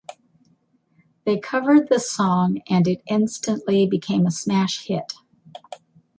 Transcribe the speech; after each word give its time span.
They 1.25 1.37
covered 1.37 1.87
the 1.87 1.99
song 1.99 2.63
and 2.67 2.87
it 2.87 3.03
instantly 3.05 3.85
became 3.85 4.25
a 4.25 4.31
smash 4.31 4.87
hit. 4.87 5.13